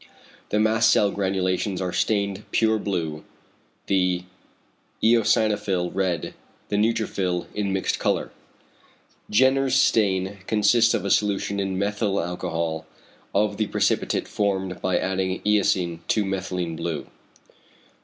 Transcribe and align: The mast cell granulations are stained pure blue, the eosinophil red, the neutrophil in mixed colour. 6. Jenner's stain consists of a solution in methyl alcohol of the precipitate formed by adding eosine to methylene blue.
The 0.49 0.59
mast 0.59 0.89
cell 0.89 1.11
granulations 1.11 1.79
are 1.79 1.93
stained 1.93 2.43
pure 2.49 2.79
blue, 2.79 3.23
the 3.85 4.23
eosinophil 5.03 5.91
red, 5.93 6.33
the 6.69 6.75
neutrophil 6.75 7.45
in 7.53 7.71
mixed 7.71 7.99
colour. 7.99 8.31
6. 9.27 9.37
Jenner's 9.37 9.75
stain 9.79 10.39
consists 10.47 10.95
of 10.95 11.05
a 11.05 11.11
solution 11.11 11.59
in 11.59 11.77
methyl 11.77 12.19
alcohol 12.19 12.87
of 13.35 13.57
the 13.57 13.67
precipitate 13.67 14.27
formed 14.27 14.81
by 14.81 14.97
adding 14.97 15.39
eosine 15.43 15.99
to 16.07 16.25
methylene 16.25 16.75
blue. 16.75 17.05